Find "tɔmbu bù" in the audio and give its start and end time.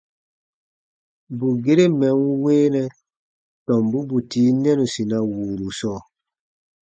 3.65-4.17